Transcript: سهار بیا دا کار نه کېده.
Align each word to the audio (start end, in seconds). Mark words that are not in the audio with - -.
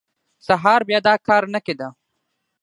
سهار 0.47 0.81
بیا 0.87 0.99
دا 1.07 1.13
کار 1.27 1.43
نه 1.53 1.59
کېده. 1.65 1.87